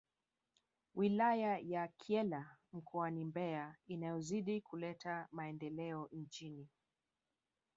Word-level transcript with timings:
Wilaya 0.95 1.57
ya 1.59 1.87
Kyela 1.87 2.57
mkoani 2.73 3.25
Mbeya 3.25 3.75
inayozidi 3.87 4.61
kuleta 4.61 5.27
maendeleo 5.31 6.09
nchini 6.11 6.67